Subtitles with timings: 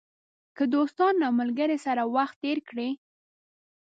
[0.57, 2.89] که دوستانو او ملګرو سره وخت تېر کړئ.